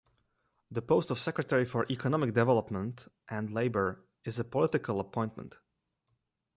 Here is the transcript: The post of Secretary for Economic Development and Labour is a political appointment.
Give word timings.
The 0.71 0.81
post 0.81 1.11
of 1.11 1.19
Secretary 1.19 1.63
for 1.63 1.85
Economic 1.91 2.33
Development 2.33 3.07
and 3.29 3.53
Labour 3.53 4.03
is 4.25 4.39
a 4.39 4.43
political 4.43 4.99
appointment. 4.99 5.57